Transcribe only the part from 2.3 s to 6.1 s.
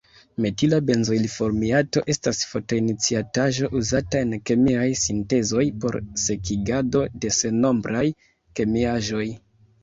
fotoiniciataĵo uzata en kemiaj sintezoj por